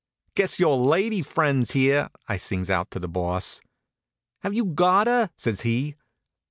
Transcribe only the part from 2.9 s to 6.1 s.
the Boss. "Have you got her?" says he.